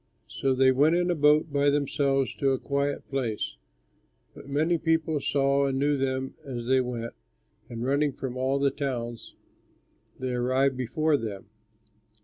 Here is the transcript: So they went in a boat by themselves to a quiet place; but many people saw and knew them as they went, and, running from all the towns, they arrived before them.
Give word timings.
So 0.29 0.55
they 0.55 0.71
went 0.71 0.95
in 0.95 1.11
a 1.11 1.15
boat 1.15 1.53
by 1.53 1.69
themselves 1.69 2.33
to 2.37 2.53
a 2.53 2.57
quiet 2.57 3.07
place; 3.07 3.57
but 4.33 4.49
many 4.49 4.79
people 4.79 5.19
saw 5.19 5.67
and 5.67 5.77
knew 5.77 5.95
them 5.95 6.33
as 6.43 6.65
they 6.65 6.81
went, 6.81 7.13
and, 7.69 7.85
running 7.85 8.11
from 8.11 8.35
all 8.35 8.57
the 8.57 8.71
towns, 8.71 9.35
they 10.17 10.33
arrived 10.33 10.75
before 10.75 11.17
them. 11.17 11.49